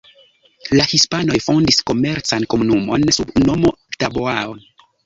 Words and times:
La 0.79 0.85
hispanoj 0.93 1.37
fondis 1.49 1.79
komercan 1.91 2.49
komunumon 2.55 3.07
sub 3.19 3.39
nomo 3.47 3.79
Taboan. 4.03 4.71